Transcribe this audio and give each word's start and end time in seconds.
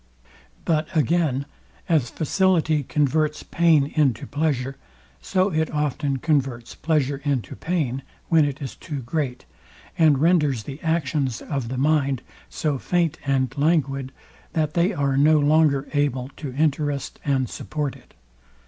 But 0.65 0.87
again, 0.97 1.45
as 1.87 2.09
facility 2.09 2.81
converts 2.81 3.43
pain 3.43 3.85
into 3.93 4.25
pleasure, 4.25 4.75
so 5.21 5.53
it 5.53 5.69
often 5.69 6.17
converts 6.17 6.73
pleasure 6.73 7.21
into 7.23 7.55
pain, 7.55 8.01
when 8.27 8.43
it 8.43 8.63
is 8.63 8.75
too 8.75 9.03
great, 9.03 9.45
and 9.99 10.17
renders 10.17 10.63
the 10.63 10.81
actions 10.81 11.39
of 11.43 11.67
the 11.69 11.77
mind 11.77 12.23
so 12.49 12.79
faint 12.79 13.19
and 13.27 13.53
languid, 13.55 14.11
that 14.53 14.73
they 14.73 14.91
are 14.91 15.17
no 15.17 15.37
longer 15.39 15.87
able 15.93 16.29
to 16.37 16.51
interest 16.55 17.19
and 17.23 17.47
support 17.47 17.95
it. 17.95 18.15